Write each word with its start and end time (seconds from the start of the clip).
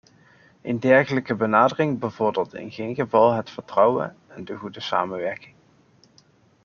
Een 0.61 0.79
dergelijke 0.79 1.35
benadering 1.35 1.99
bevordert 1.99 2.53
in 2.53 2.71
geen 2.71 2.95
geval 2.95 3.31
het 3.31 3.49
vertrouwen 3.49 4.15
en 4.27 4.45
de 4.45 4.55
goede 4.55 4.79
samenwerking. 4.81 5.53